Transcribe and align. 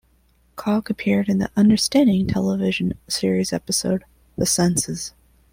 Cog 0.55 0.89
appeared 0.89 1.29
in 1.29 1.37
the 1.37 1.51
"Understanding" 1.55 2.25
television 2.25 2.95
series 3.07 3.53
episode 3.53 4.03
"The 4.35 4.47
Senses". 4.47 5.13